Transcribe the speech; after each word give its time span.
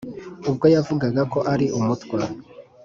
ubwo 0.49 0.65
yavugaga 0.75 1.21
ko 1.33 1.39
ari 1.53 1.65
umutwa. 1.79 2.19